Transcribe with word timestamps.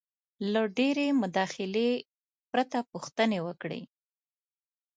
-له 0.03 0.61
ډېرې 0.77 1.07
مداخلې 1.21 1.89
پرته 2.51 2.77
پوښتنې 2.91 3.39
وکړئ: 3.47 3.81